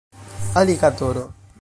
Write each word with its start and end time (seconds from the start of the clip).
aligatoro 0.61 1.29